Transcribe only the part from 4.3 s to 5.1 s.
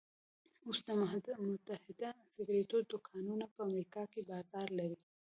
بازار لري.